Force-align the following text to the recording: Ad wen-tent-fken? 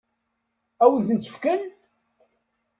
Ad 0.83 0.89
wen-tent-fken? 0.91 1.61